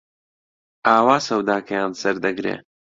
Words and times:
ئاوا 0.85 1.17
سەوداکەیان 1.27 1.91
سەردەگرێ 2.01 2.55